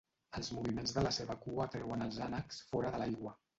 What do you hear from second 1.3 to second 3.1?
cua atreuen els ànecs fora de